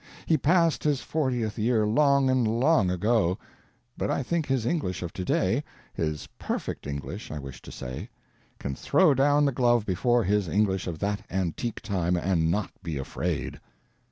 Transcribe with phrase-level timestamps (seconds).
[0.25, 3.37] He passed his fortieth year long and long ago;
[3.95, 9.45] but I think his English of today—his perfect English, I wish to say—can throw down
[9.45, 13.59] the glove before his English of that antique time and not be afraid.